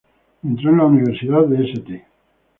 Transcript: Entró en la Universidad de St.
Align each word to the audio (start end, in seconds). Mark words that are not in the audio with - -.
Entró 0.43 0.71
en 0.71 0.77
la 0.79 0.85
Universidad 0.85 1.45
de 1.45 1.63
St. 1.69 2.05